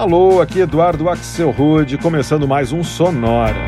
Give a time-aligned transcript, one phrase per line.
[0.00, 3.66] Alô, aqui Eduardo Axel Rude, começando mais um Sonora.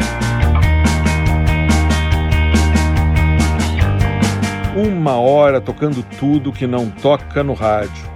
[4.75, 8.11] Uma hora tocando tudo que não toca no rádio.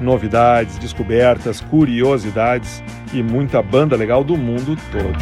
[0.00, 2.82] Novidades, descobertas, curiosidades
[3.12, 5.18] e muita banda legal do mundo todo.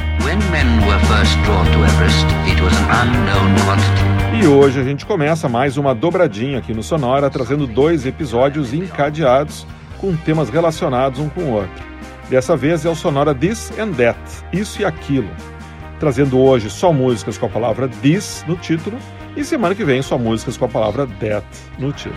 [4.41, 9.67] E hoje a gente começa mais uma dobradinha aqui no Sonora, trazendo dois episódios encadeados
[10.01, 11.94] com temas relacionados um com o outro.
[12.29, 14.19] Dessa vez é o Sonora This and That,
[14.53, 15.31] Isso e Aquilo,
[16.01, 18.99] trazendo hoje só músicas com a palavra This no título
[19.37, 21.47] e semana que vem só músicas com a palavra That
[21.79, 22.17] no título.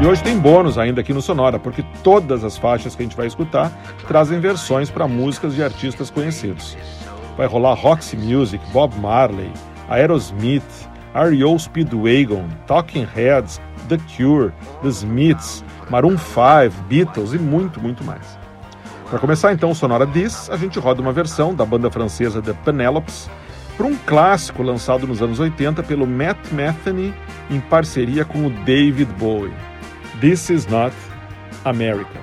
[0.00, 3.16] E hoje tem bônus ainda aqui no Sonora, porque todas as faixas que a gente
[3.16, 3.72] vai escutar
[4.06, 6.76] trazem versões para músicas de artistas conhecidos.
[7.36, 9.50] Vai rolar Roxy Music, Bob Marley,
[9.88, 10.62] Aerosmith,
[11.14, 11.58] R.E.O.
[11.58, 18.38] Speedwagon, Talking Heads, The Cure, The Smiths, Maroon 5, Beatles e muito, muito mais.
[19.08, 22.52] Para começar então o Sonora This, a gente roda uma versão da banda francesa The
[22.64, 23.30] Penelopes
[23.76, 27.14] para um clássico lançado nos anos 80 pelo Matt Metheny
[27.50, 29.52] em parceria com o David Bowie.
[30.20, 30.94] This is not
[31.64, 32.20] America.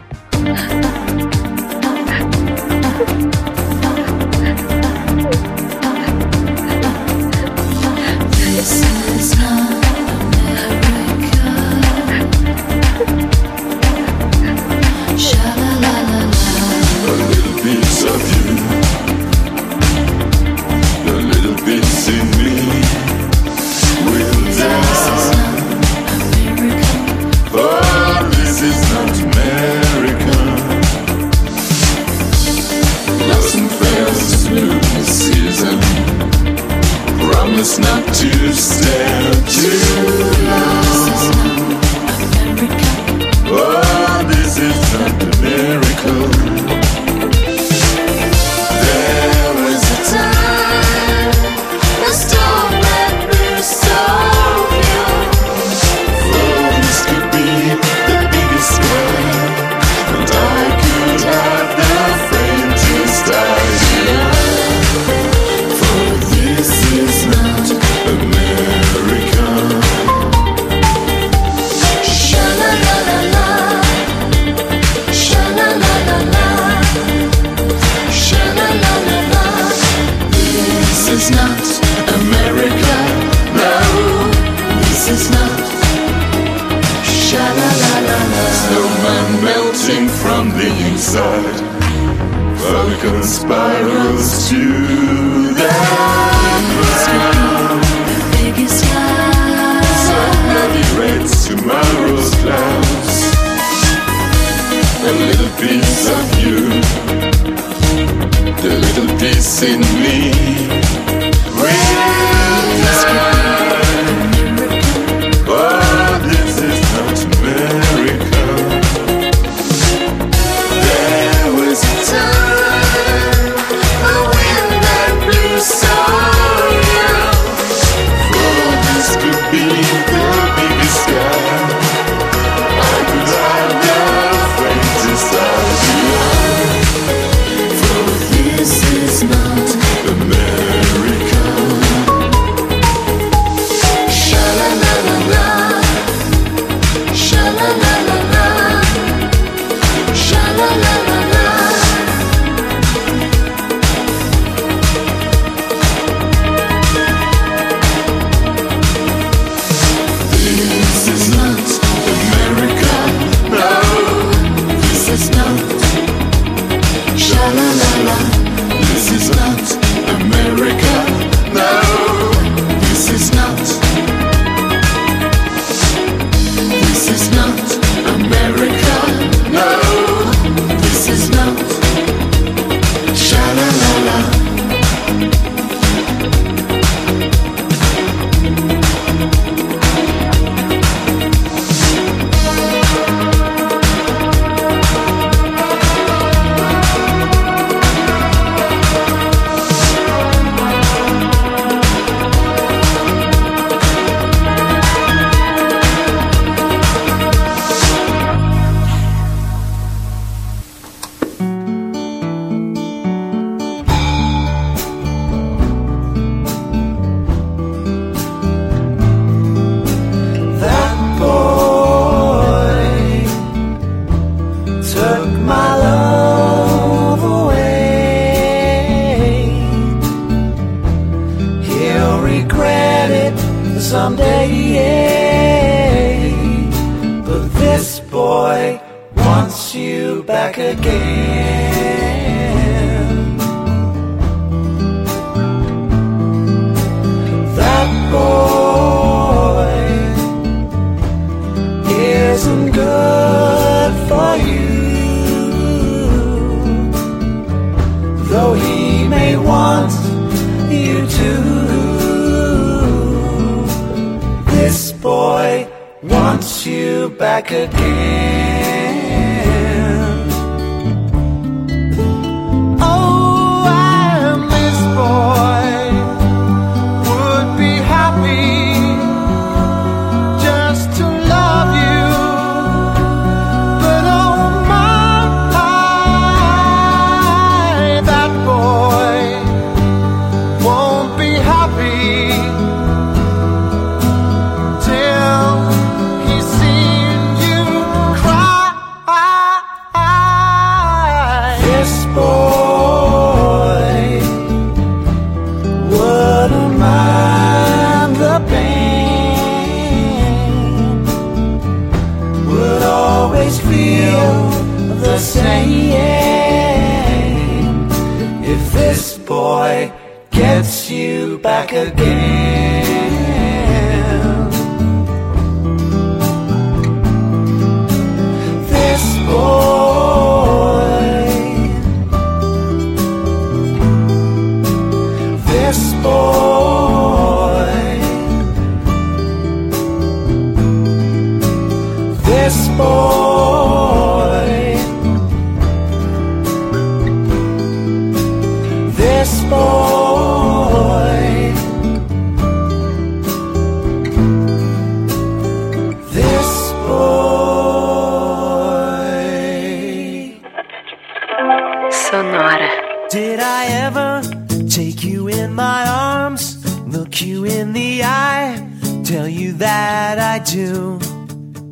[363.13, 364.23] Did I ever
[364.67, 366.57] take you in my arms,
[366.87, 368.57] look you in the eye,
[369.05, 370.97] tell you that I do?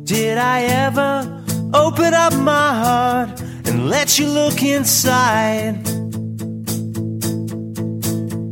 [0.04, 1.42] Did I ever
[1.74, 5.80] open up my heart and let you look inside?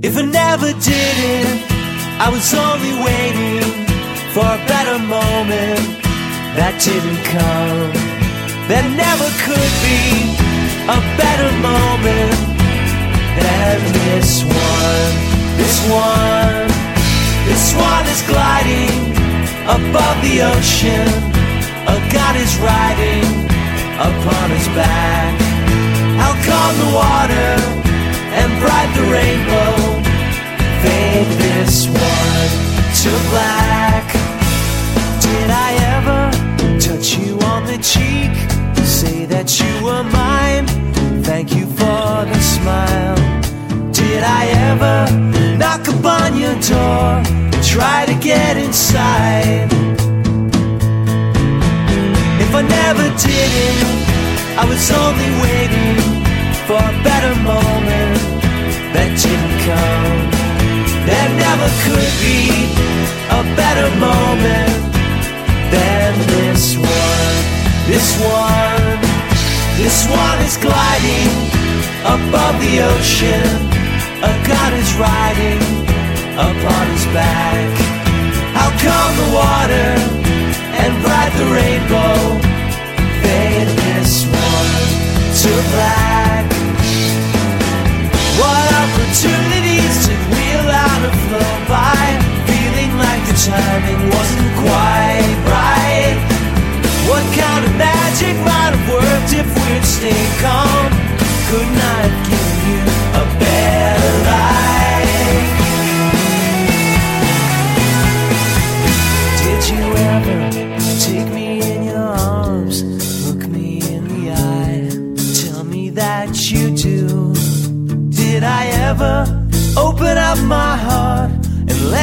[0.02, 1.70] If I never did it,
[2.18, 3.86] I was only waiting
[4.34, 5.86] for a better moment
[6.58, 7.92] that didn't come.
[8.66, 10.34] There never could be
[10.90, 12.49] a better moment
[13.44, 15.12] than this one.
[15.60, 16.68] This one,
[17.48, 18.96] this one is gliding
[19.66, 21.08] above the ocean.
[21.94, 23.28] A god is riding
[24.08, 25.34] upon his back.
[26.20, 27.52] How calm the water
[28.38, 29.74] and bright the rainbow.
[30.82, 32.50] Fade this one
[33.02, 34.06] to black.
[35.20, 36.20] Did I ever
[36.78, 38.32] touch you on the cheek?
[38.86, 40.66] Say that you were mine.
[41.30, 43.14] Thank you for the smile.
[43.92, 44.96] Did I ever
[45.58, 47.22] knock upon your door?
[47.54, 49.70] and Try to get inside.
[52.44, 53.78] If I never did it,
[54.58, 55.98] I was only waiting
[56.66, 58.18] for a better moment
[58.94, 60.20] that didn't come.
[61.06, 62.42] There never could be
[63.38, 64.74] a better moment
[65.70, 67.34] than this one.
[67.86, 68.79] This one,
[69.82, 71.32] this one is gliding
[72.04, 73.48] above the ocean.
[74.20, 75.60] A god is riding
[76.36, 77.70] upon his back.
[78.56, 79.90] How calm the water
[80.82, 82.16] and bright the rainbow.
[83.22, 84.72] Fade this one
[85.40, 86.44] to black.
[88.40, 89.49] What opportunities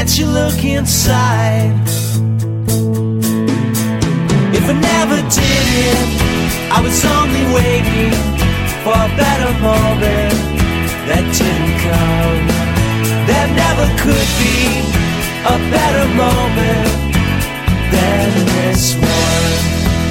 [0.07, 1.75] let you look inside?
[4.55, 6.07] If I never did it,
[6.71, 8.15] I was only waiting
[8.83, 10.37] for a better moment
[11.07, 12.39] that didn't come.
[13.27, 14.79] There never could be
[15.43, 16.87] a better moment
[17.91, 19.51] than this one.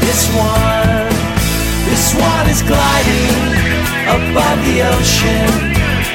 [0.05, 1.09] This one,
[1.89, 3.41] this one is gliding
[4.13, 5.49] above the ocean.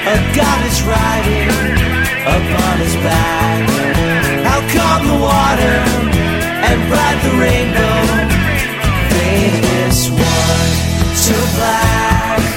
[0.06, 3.70] A god is riding upon his back.
[4.46, 5.78] How calm the water
[6.68, 7.98] and bright the rainbow.
[9.10, 10.72] Fate is one
[11.16, 12.51] so black.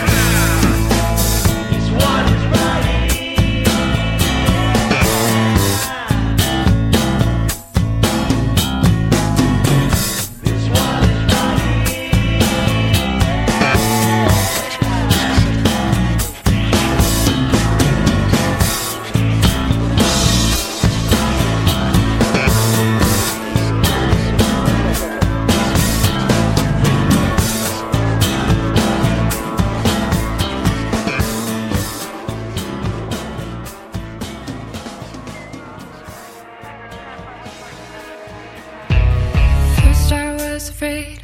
[40.77, 41.24] Tá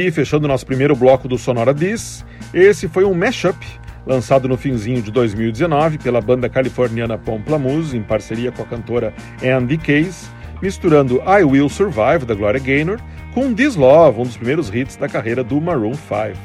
[0.00, 2.24] aí, fechando nosso primeiro bloco do Sonora Diz.
[2.54, 3.58] Esse foi um mashup
[4.06, 9.12] lançado no finzinho de 2019 pela banda californiana Pomplamoose, em parceria com a cantora
[9.44, 10.28] Andy Case,
[10.60, 12.98] misturando I Will Survive, da Gloria Gaynor,
[13.34, 16.38] com This Love, um dos primeiros hits da carreira do Maroon 5.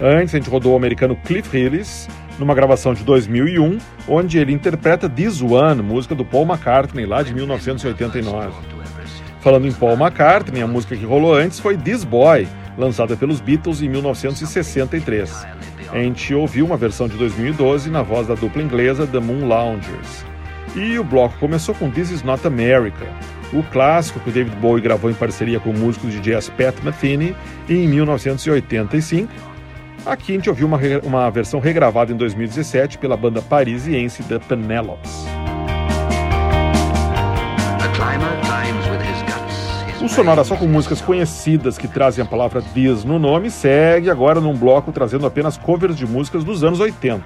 [0.00, 2.08] Antes, a gente rodou o americano Cliff Hillis,
[2.38, 7.34] numa gravação de 2001, onde ele interpreta This One, música do Paul McCartney, lá de
[7.34, 8.50] 1989.
[9.40, 13.82] Falando em Paul McCartney, a música que rolou antes foi This Boy, lançada pelos Beatles
[13.82, 15.46] em 1963.
[15.92, 20.24] A gente ouviu uma versão de 2012 na voz da dupla inglesa The Moon Loungers.
[20.74, 23.06] E o bloco começou com This Is Not America,
[23.52, 27.34] o clássico que David Bowie gravou em parceria com o músico de jazz Pat Metheny
[27.68, 29.32] em 1985.
[30.06, 35.29] Aqui a gente ouviu uma, uma versão regravada em 2017 pela banda parisiense The Penelopes.
[40.02, 44.40] O Sonora só com músicas conhecidas que trazem a palavra This no nome segue agora
[44.40, 47.22] num bloco trazendo apenas covers de músicas dos anos 80.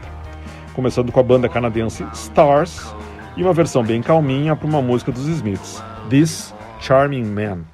[0.75, 2.93] Começando com a banda canadense Stars
[3.37, 7.74] e uma versão bem calminha para uma música dos Smiths, This Charming Man.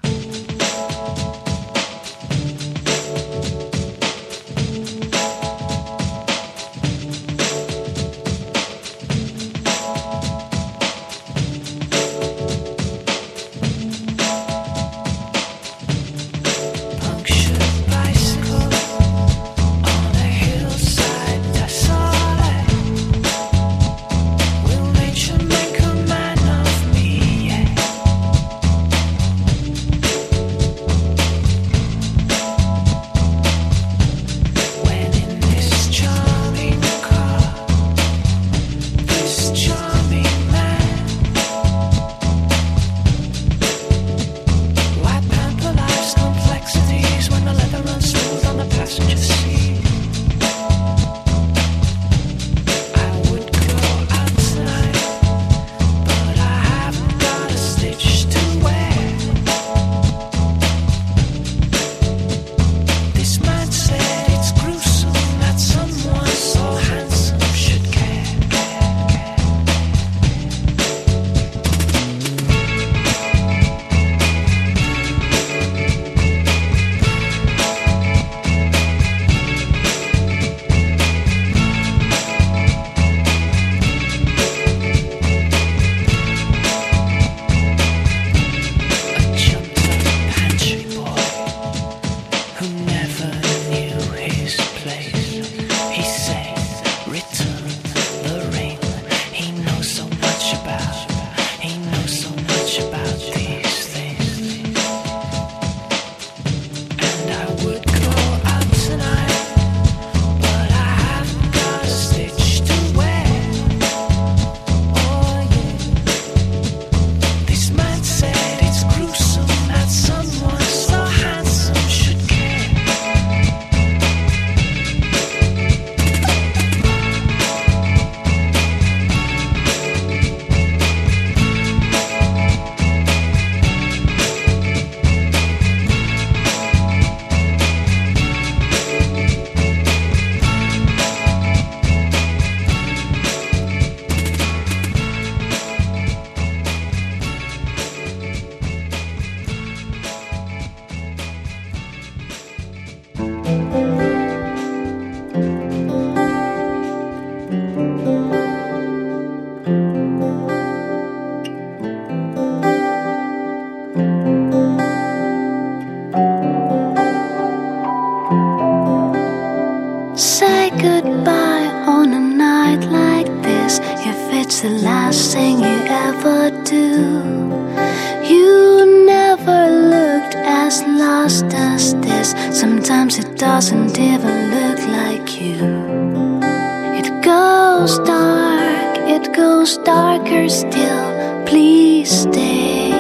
[187.23, 191.45] goes dark, it goes darker still.
[191.47, 192.91] Please stay.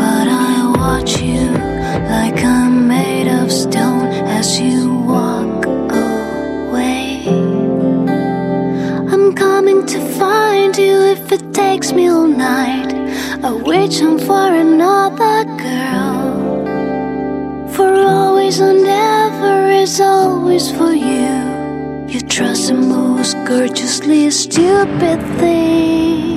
[0.00, 1.50] But I watch you
[2.10, 4.06] like I'm made of stone
[4.38, 7.24] as you walk away.
[9.12, 12.92] I'm coming to find you if it takes me all night.
[13.44, 16.16] I'm reaching for another girl.
[17.74, 21.25] For always and ever is always for you
[22.36, 26.35] trust the most gorgeously stupid thing.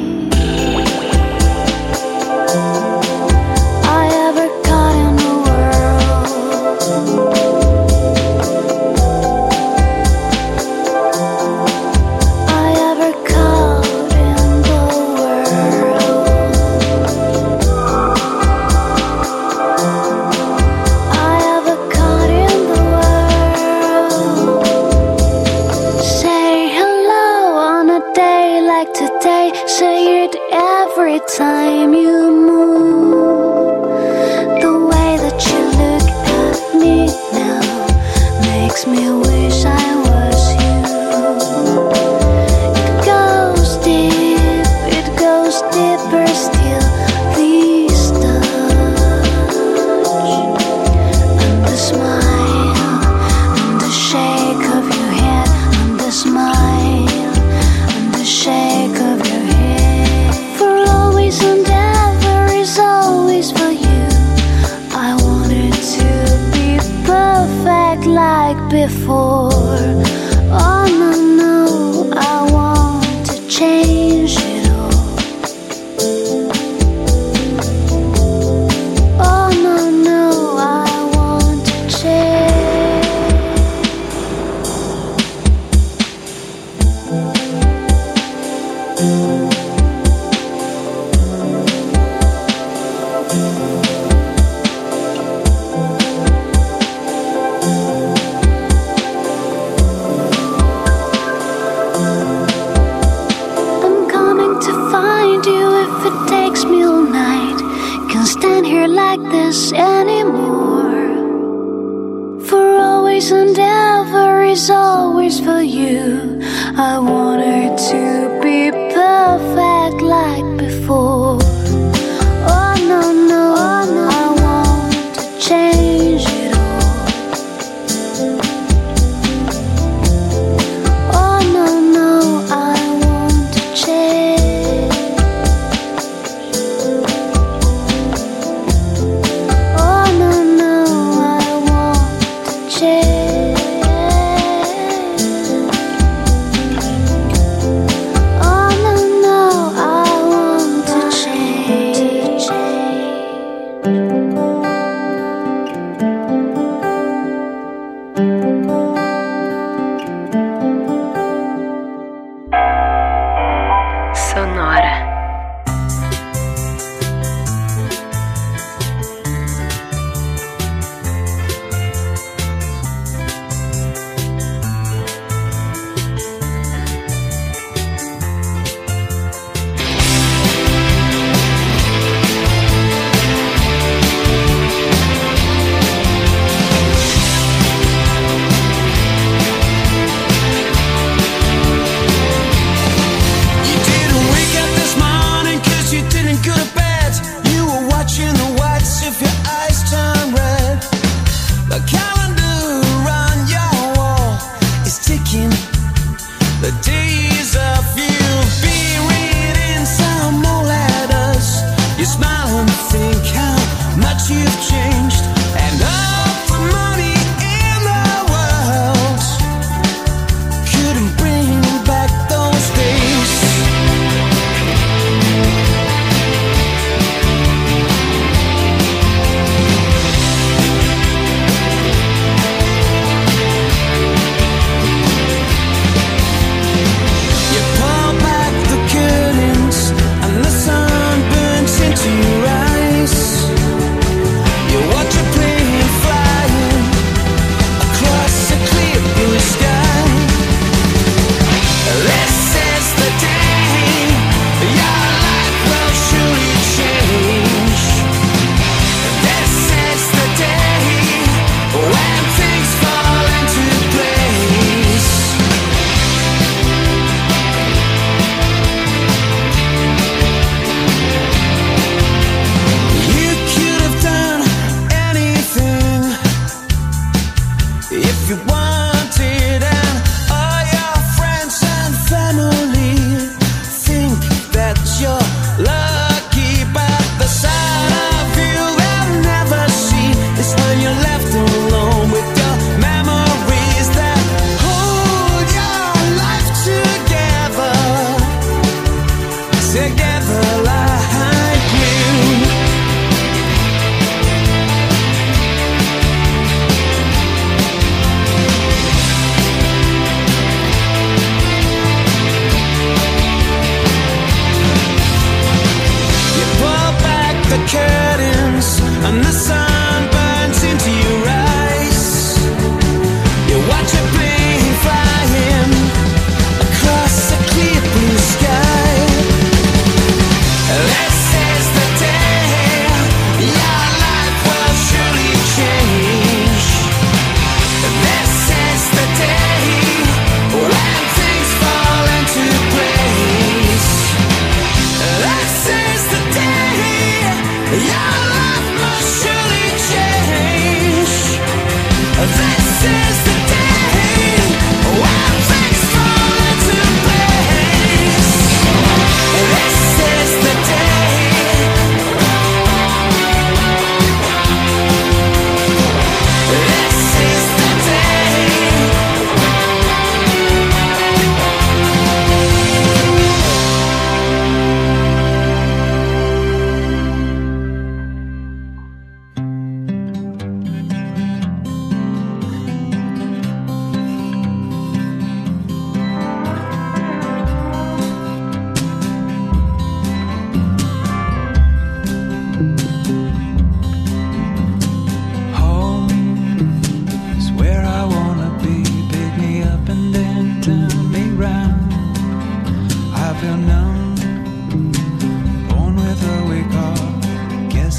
[74.28, 74.59] 现实。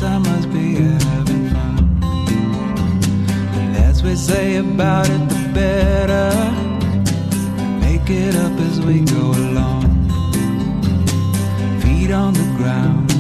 [0.03, 2.01] I must be having fun.
[3.53, 6.31] The less we say about it, the better.
[7.81, 9.85] Make it up as we go along.
[11.83, 13.13] Feet on the ground,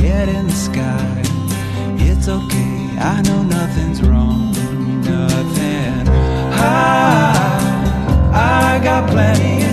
[0.00, 1.22] head in the sky.
[1.98, 4.52] It's okay, I know nothing's wrong.
[5.02, 6.08] Nothing.
[6.62, 7.18] I,
[8.32, 9.63] I got plenty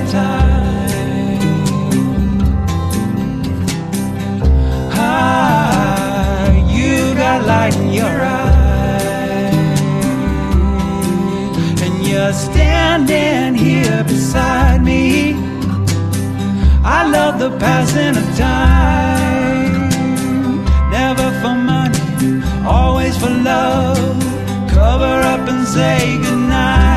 [7.52, 9.80] light in your eyes.
[11.86, 15.04] And you're standing here beside me.
[16.98, 19.74] I love the passing of time.
[20.98, 22.04] Never for money,
[22.78, 24.18] always for love.
[24.78, 26.91] Cover up and say goodnight.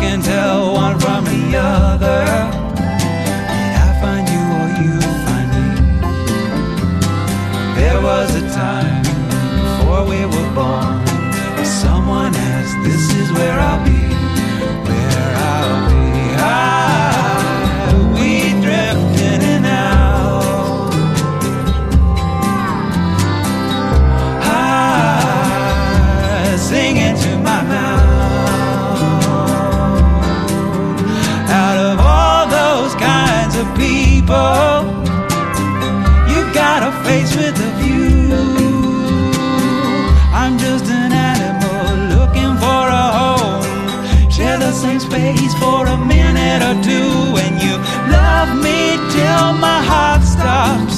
[0.00, 2.24] Can tell one from the other.
[3.52, 4.94] Did I find you or you
[5.26, 5.66] find me?
[7.80, 9.02] There was a time
[9.64, 10.96] before we were born.
[11.64, 13.97] Someone asked, This is where I'll be.
[49.38, 50.96] Till my heart stops.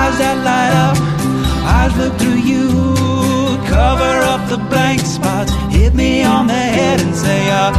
[0.00, 0.96] Eyes that light up,
[1.76, 2.66] eyes look through you.
[3.74, 7.70] Cover up the blank spots, hit me on the head and say, uh,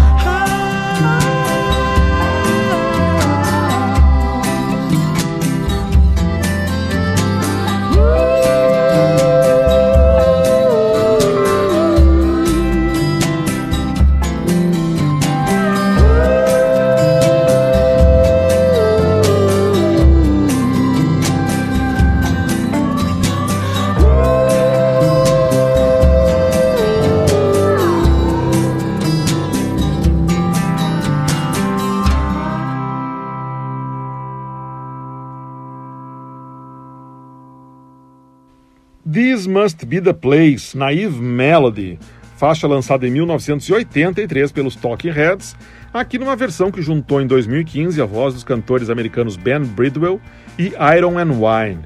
[39.70, 42.00] Must Be the Place, Naive Melody,
[42.38, 45.56] faixa lançada em 1983 pelos Talking Heads,
[45.94, 50.20] aqui numa versão que juntou em 2015 a voz dos cantores americanos Ben Bridwell
[50.58, 51.82] e Iron and Wine.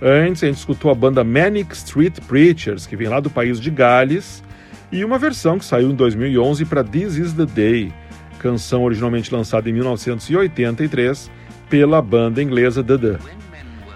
[0.00, 3.70] Antes, a gente escutou a banda Manic Street Preachers, que vem lá do país de
[3.70, 4.42] Gales,
[4.90, 7.92] e uma versão que saiu em 2011 para This Is the Day,
[8.38, 11.30] canção originalmente lançada em 1983
[11.68, 13.18] pela banda inglesa The The.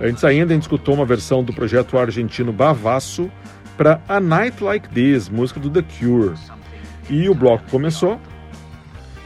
[0.01, 3.31] Antes ainda, a gente escutou uma versão do projeto argentino Bavasso
[3.77, 6.35] para A Night Like This, música do The Cure.
[7.09, 8.21] E o bloco começou,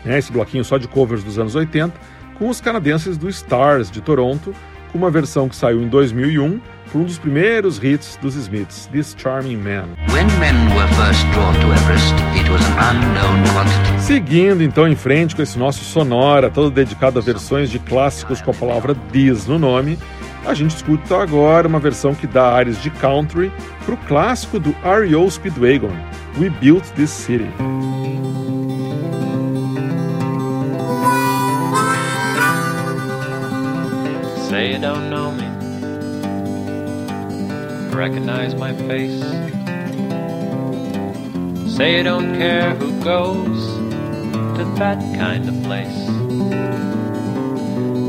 [0.05, 1.95] né, esse bloquinho só de covers dos anos 80,
[2.39, 4.55] com os canadenses do Stars de Toronto,
[4.93, 9.15] com uma versão que saiu em 2001 por um dos primeiros hits dos Smiths, This
[9.19, 9.89] Charming Man.
[10.11, 14.01] When men were first drawn to Everest, it was an unknown quantity.
[14.01, 18.51] Seguindo então em frente com esse nosso sonora, todo dedicado a versões de clássicos com
[18.51, 19.99] a palavra this no nome,
[20.46, 23.53] a gente escuta agora uma versão que dá áreas de country
[23.85, 25.31] para o clássico do R.E.O.
[25.31, 25.92] Speedwagon,
[26.38, 27.48] We Built This City.
[34.48, 35.44] Say you don't know me,
[37.94, 39.22] recognize my face.
[41.77, 43.66] Say you don't care who goes
[44.57, 46.09] to that kind of place.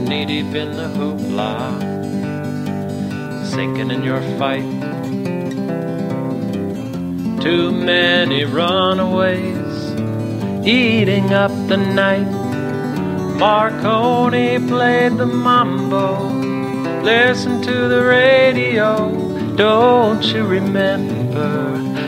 [0.08, 1.99] Knee deep in the hoopla,
[3.50, 4.62] sinking in your fight.
[7.42, 9.92] Too many runaways,
[10.68, 12.30] eating up the night.
[13.38, 16.30] Marconi played the mambo.
[17.02, 19.56] Listen to the radio.
[19.56, 21.50] Don't you remember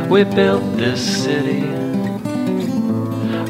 [0.09, 1.61] we built this city?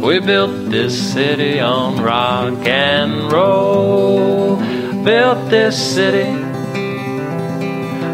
[0.01, 4.55] We built this city on rock and roll.
[5.03, 6.40] Built this city.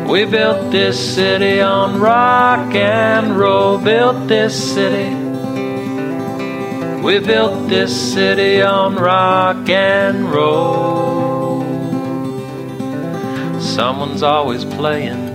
[0.09, 3.77] We built this city on rock and roll.
[3.77, 5.13] Built this city
[7.03, 11.61] We built this city on rock and roll.
[13.59, 15.27] Someone's always playing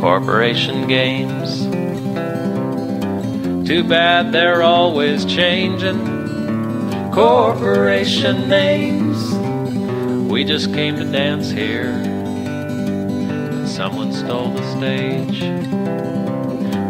[0.00, 1.62] corporation games.
[3.68, 9.34] Too bad they're always changing corporation names.
[10.30, 11.92] We just came to dance here,
[13.78, 15.38] someone stole the stage.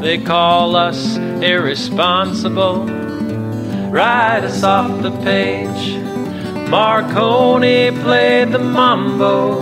[0.01, 2.87] They call us irresponsible,
[3.90, 5.98] write us off the page.
[6.70, 9.61] Marconi played the mambo,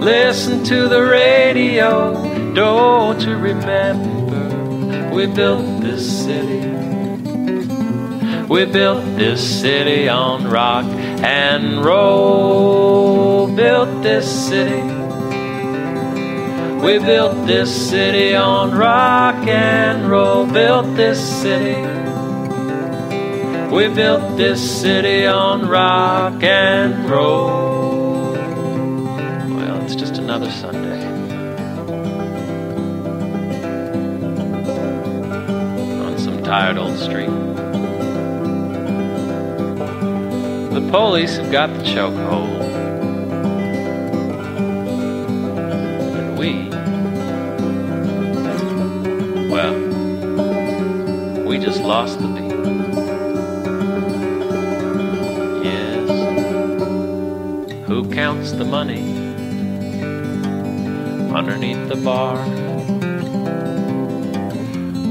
[0.00, 2.12] listen to the radio.
[2.52, 6.68] Don't you remember we built this city?
[8.46, 13.46] We built this city on rock and roll.
[13.56, 15.01] Built this city.
[16.82, 20.46] We built this city on rock and roll.
[20.46, 21.80] Built this city.
[23.72, 28.32] We built this city on rock and roll.
[28.32, 31.06] Well, it's just another Sunday.
[36.04, 37.30] On some tired old street.
[40.74, 42.71] The police have got the chokehold.
[51.62, 52.50] Just lost the beat.
[55.64, 56.10] Yes.
[57.86, 59.02] Who counts the money
[61.32, 62.36] underneath the bar?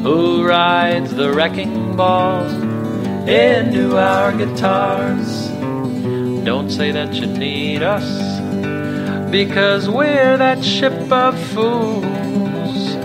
[0.04, 2.52] Who rides the wrecking balls
[3.30, 5.48] into our guitars?
[6.44, 8.04] Don't say that you need us,
[9.32, 12.96] because we're that ship of fools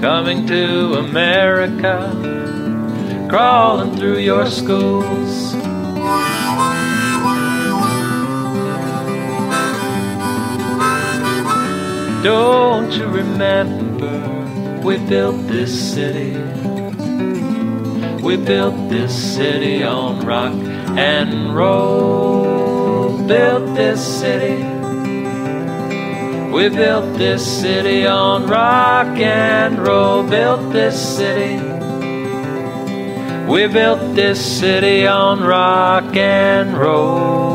[0.00, 2.29] coming to America,
[3.30, 5.52] crawling through your schools.
[12.24, 16.32] Don't you remember we built this city?
[18.20, 20.52] We built this city on rock
[20.98, 23.16] and roll.
[23.28, 24.64] Built this city.
[26.52, 30.24] We built this city on rock and roll.
[30.24, 31.69] Built this city.
[33.50, 37.49] We built this city on rock and roll.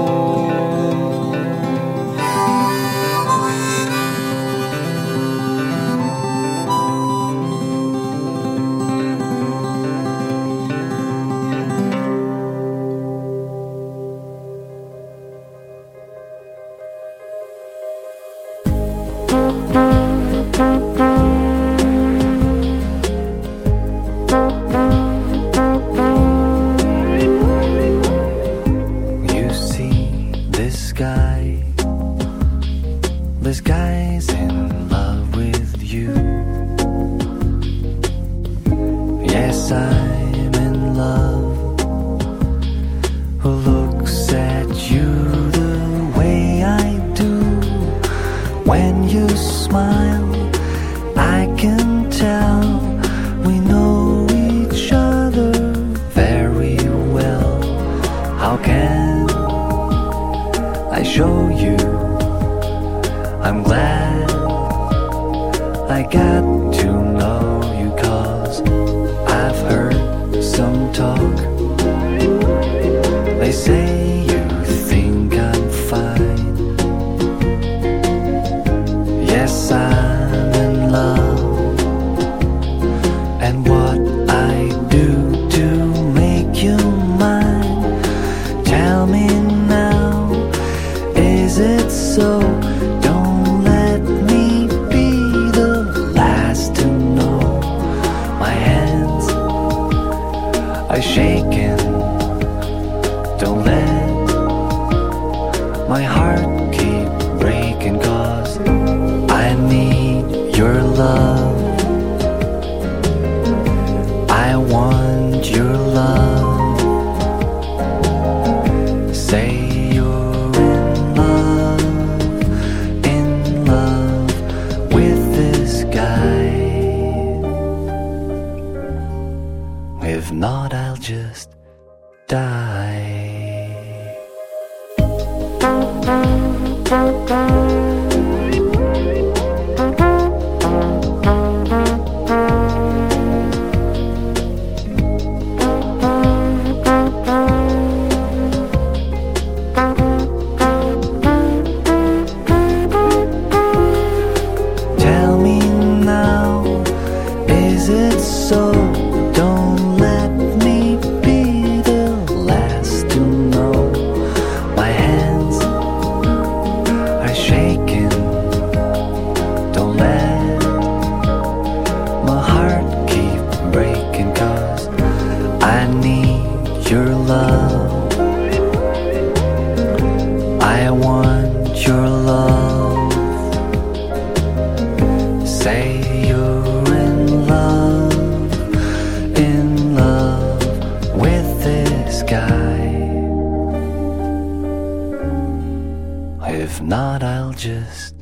[196.57, 198.15] If not, I'll just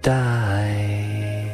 [0.00, 1.44] die.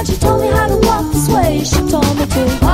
[0.00, 2.69] when she told me how to walk this way, she told me to.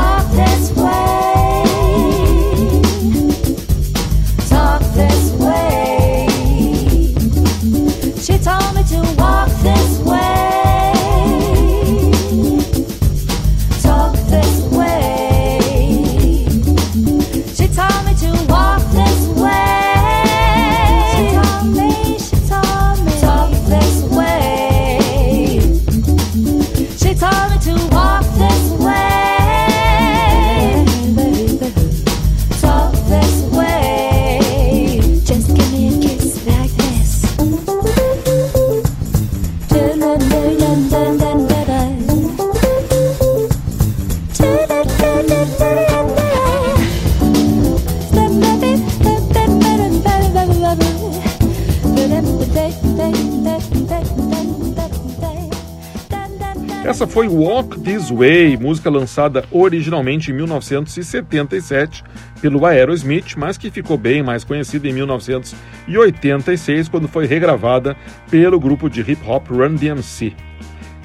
[58.16, 62.02] Way, música lançada originalmente em 1977
[62.40, 67.94] pelo Aerosmith, mas que ficou bem mais conhecida em 1986, quando foi regravada
[68.30, 70.32] pelo grupo de hip hop Run DMC.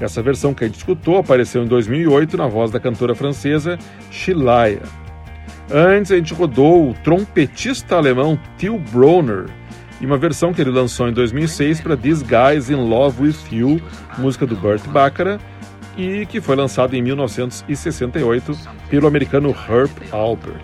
[0.00, 3.78] Essa versão que a gente escutou apareceu em 2008 na voz da cantora francesa
[4.10, 4.80] Shilaya.
[5.70, 9.50] Antes a gente rodou o trompetista alemão Till Bronner,
[10.00, 13.80] e uma versão que ele lançou em 2006 para This Guy's in Love with You,
[14.18, 15.44] música do Burt Bacharach,
[15.96, 20.62] e que foi lançado em 1968 pelo americano Herb Alpert.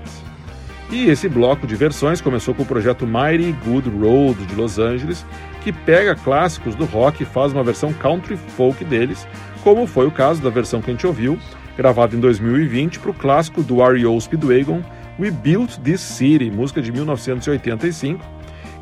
[0.91, 5.25] E esse bloco de versões começou com o projeto Mighty Good Road de Los Angeles,
[5.63, 9.27] que pega clássicos do rock e faz uma versão country folk deles,
[9.63, 11.39] como foi o caso da versão que a gente ouviu,
[11.77, 14.19] gravada em 2020 para o clássico do R.E.O.
[14.19, 14.83] Speedwagon,
[15.19, 18.25] We Built This City, música de 1985,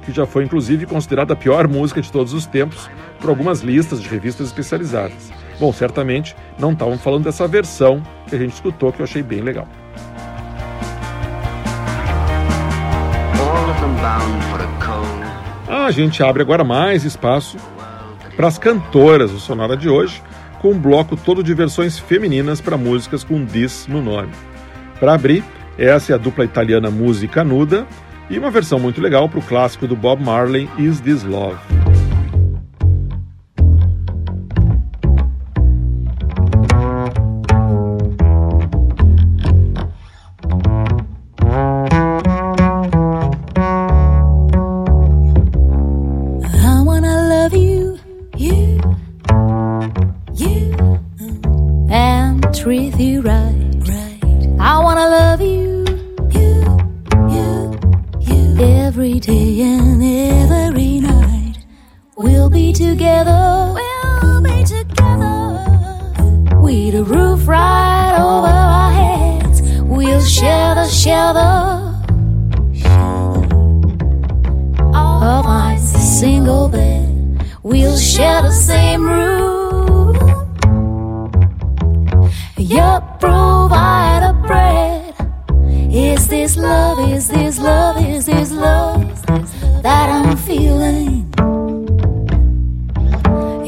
[0.04, 2.88] que já foi inclusive considerada a pior música de todos os tempos
[3.20, 5.35] por algumas listas de revistas especializadas.
[5.58, 9.40] Bom, certamente não estavam falando dessa versão que a gente escutou, que eu achei bem
[9.40, 9.66] legal.
[15.68, 17.56] A gente abre agora mais espaço
[18.36, 20.22] para as cantoras do Sonora de hoje,
[20.60, 24.32] com um bloco todo de versões femininas para músicas com This no nome.
[24.98, 25.44] Para abrir,
[25.78, 27.86] essa é a dupla italiana Música Nuda
[28.28, 31.85] e uma versão muito legal para o clássico do Bob Marley, Is This Love.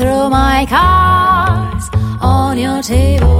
[0.00, 1.90] through my cards
[2.22, 3.39] on your table.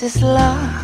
[0.00, 0.77] Mm,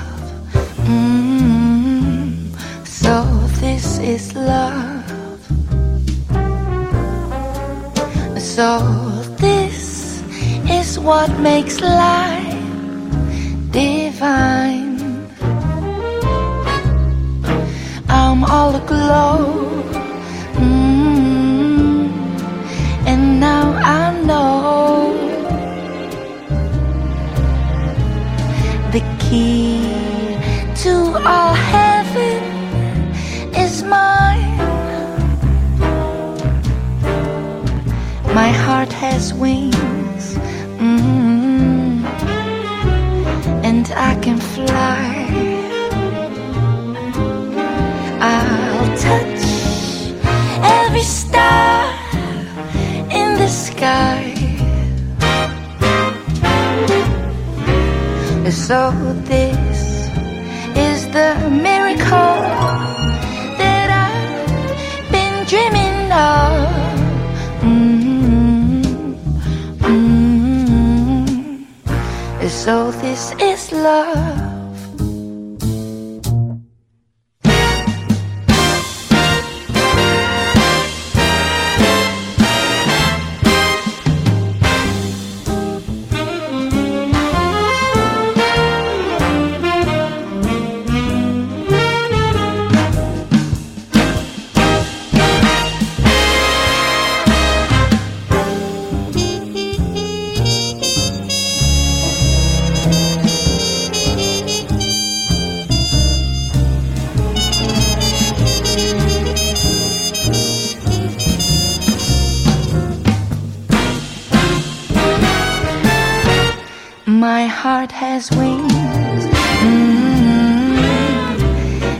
[118.30, 119.24] wings,
[119.62, 120.78] mm,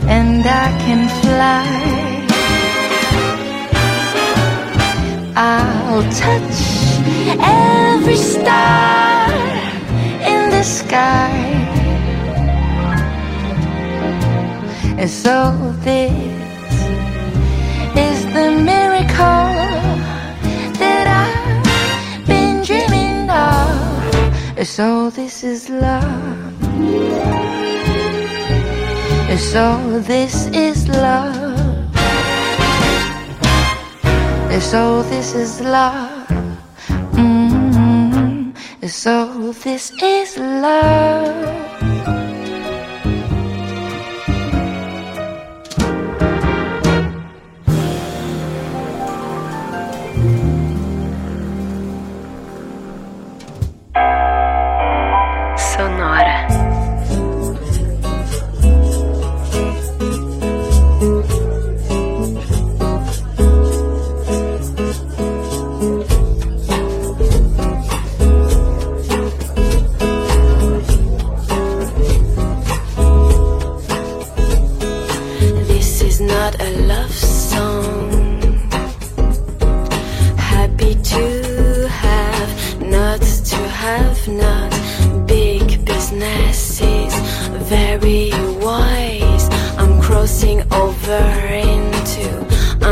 [0.07, 1.85] and I can fly.
[5.35, 6.57] I'll touch
[7.39, 9.29] every star
[10.31, 11.33] in the sky.
[14.97, 15.53] And so
[15.83, 16.24] this
[24.75, 26.51] So this is love.
[29.39, 31.95] So this is love.
[34.59, 36.27] So this is love.
[37.15, 38.51] Mm,
[38.83, 41.64] so this is love.
[76.39, 78.11] Not a love song.
[80.53, 81.25] Happy to
[82.03, 83.21] have, not
[83.51, 84.71] to have, not
[85.27, 87.13] big businesses,
[87.71, 88.31] very
[88.65, 89.45] wise.
[89.81, 91.25] I'm crossing over
[91.73, 92.27] into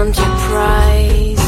[0.02, 1.43] enterprise.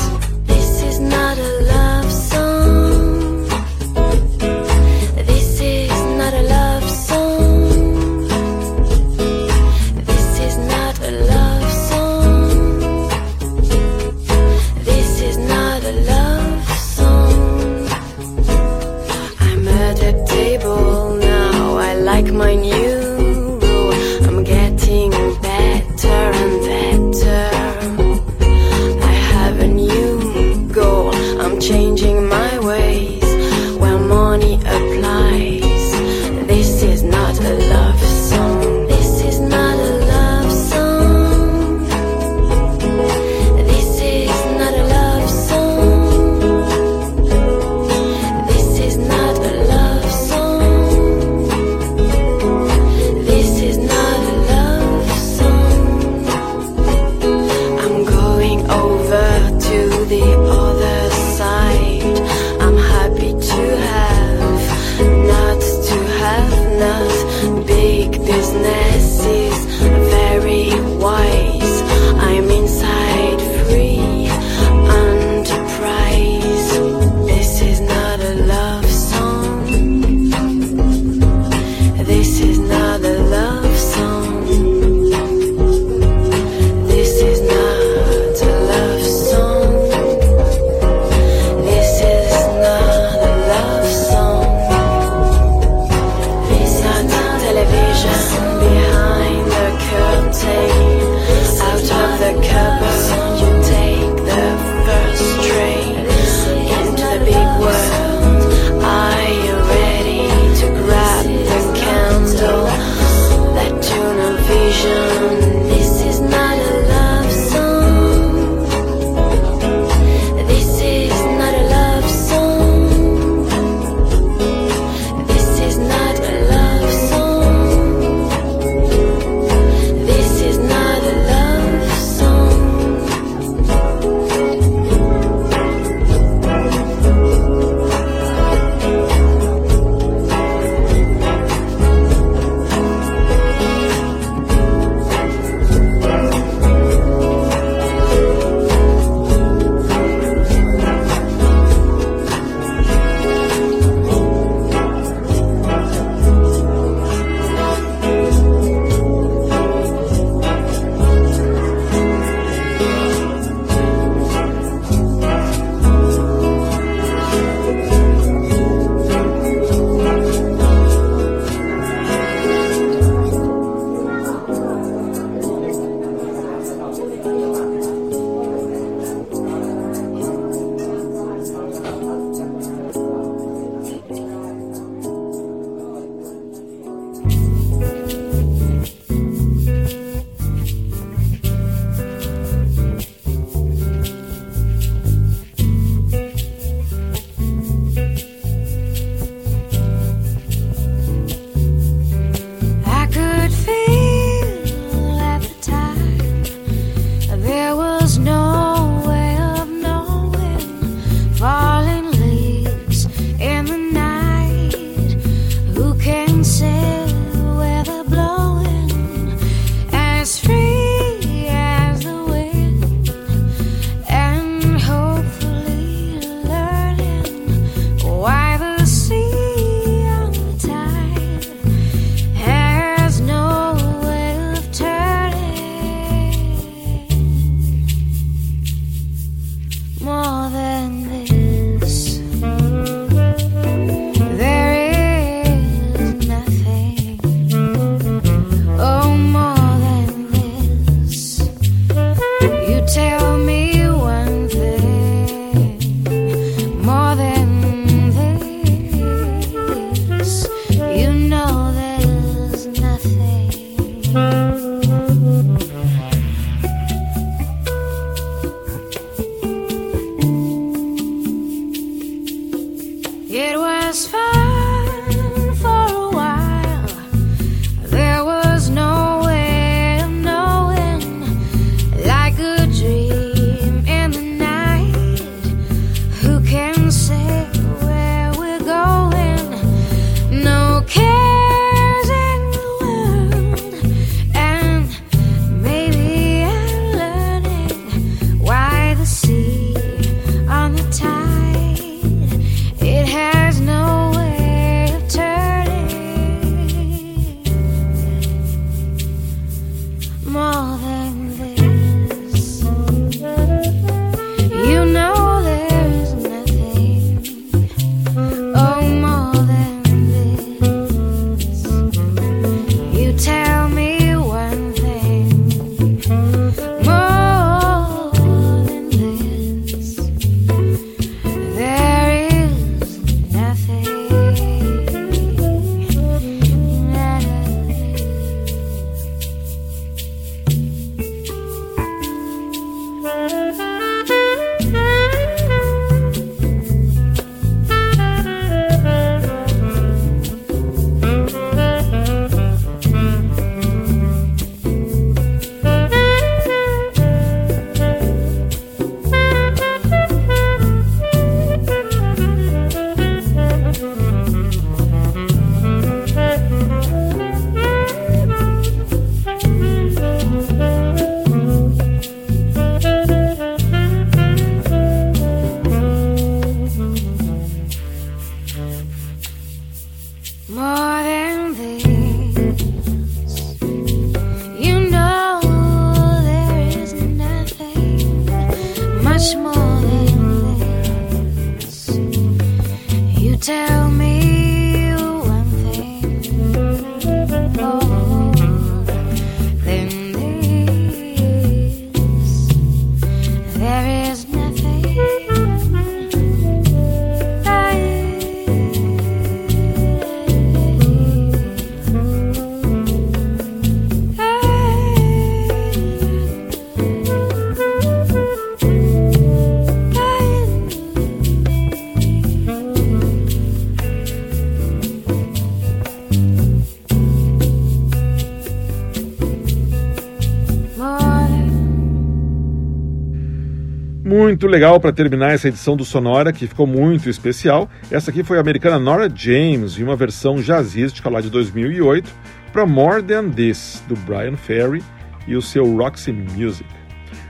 [434.36, 437.70] Muito legal para terminar essa edição do Sonora, que ficou muito especial.
[437.90, 442.12] Essa aqui foi a americana Nora James, em uma versão jazzística lá de 2008,
[442.52, 444.84] para More Than This, do Brian Ferry
[445.26, 446.70] e o seu Roxy Music.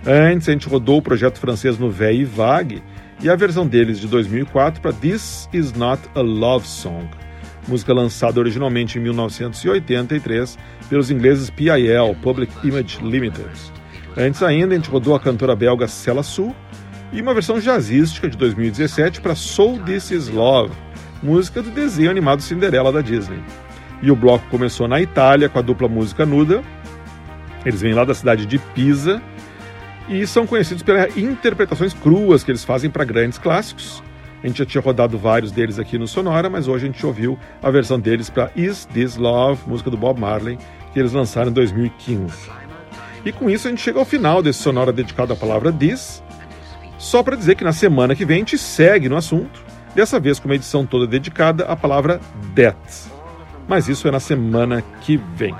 [0.04, 2.82] Antes, a gente rodou o projeto francês no Véi e Vague
[3.22, 7.08] e a versão deles de 2004 para This Is Not a Love Song,
[7.68, 10.58] música lançada originalmente em 1983
[10.90, 13.76] pelos ingleses PIL, Public Image Limited.
[14.18, 16.56] Antes ainda, a gente rodou a cantora belga Cella Sul
[17.12, 20.74] e uma versão jazzística de 2017 para Soul This Is Love,
[21.22, 23.40] música do desenho animado Cinderela da Disney.
[24.02, 26.64] E o bloco começou na Itália com a dupla música nuda.
[27.66, 29.22] Eles vêm lá da cidade de Pisa
[30.08, 34.04] e são conhecidos pelas interpretações cruas que eles fazem para grandes clássicos.
[34.44, 37.40] A gente já tinha rodado vários deles aqui no Sonora, mas hoje a gente ouviu
[37.64, 40.60] a versão deles para Is This Love, música do Bob Marley,
[40.94, 42.52] que eles lançaram em 2015.
[43.26, 46.22] E com isso a gente chega ao final desse Sonora dedicado à palavra This.
[46.98, 50.40] Só para dizer que na semana que vem a gente segue no assunto, dessa vez
[50.40, 52.20] com uma edição toda dedicada à palavra
[52.56, 52.78] That.
[53.68, 55.56] Mas isso é na semana que vem.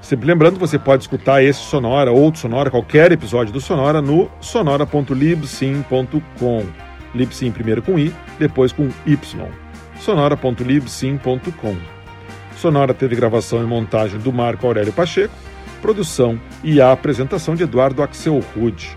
[0.00, 4.30] Sempre lembrando que você pode escutar esse Sonora, outro Sonora, qualquer episódio do Sonora no
[4.40, 6.66] sonora.libsim.com.
[7.14, 9.48] Libsim primeiro com I, depois com Y.
[10.00, 11.76] sonora.libsim.com.
[12.56, 15.34] Sonora teve gravação e montagem do Marco Aurélio Pacheco,
[15.80, 18.96] produção e a apresentação de Eduardo Axel Rude.